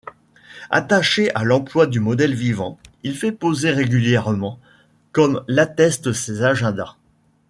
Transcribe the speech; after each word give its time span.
Attaché 0.71 1.29
à 1.35 1.43
l’emploi 1.43 1.85
du 1.85 1.99
modèle 1.99 2.33
vivant, 2.33 2.79
il 3.03 3.15
fait 3.15 3.31
poser 3.31 3.69
régulièrement, 3.69 4.57
comme 5.11 5.43
l’attestent 5.47 6.11
ses 6.11 6.41
agendas. 6.41 6.95